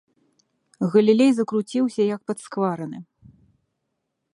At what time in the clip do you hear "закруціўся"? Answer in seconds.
1.39-2.01